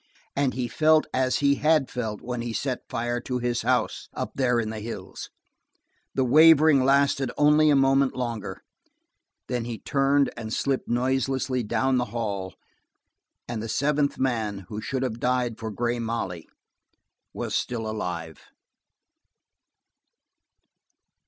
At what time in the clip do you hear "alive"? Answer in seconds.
17.87-18.39